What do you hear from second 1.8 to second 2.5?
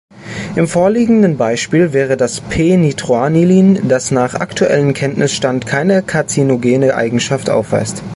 wäre das